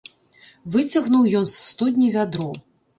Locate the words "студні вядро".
1.69-2.53